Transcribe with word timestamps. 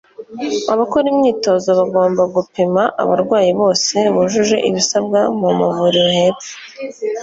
Abakora 0.73 1.05
imyitozo 1.13 1.69
bagomba 1.79 2.23
gupima 2.35 2.81
abarwayi 3.03 3.51
bose 3.61 3.95
bujuje 4.13 4.57
ibisabwa 4.69 5.19
mu 5.39 5.49
mavuriro 5.59 6.09
hepfo: 6.19 6.51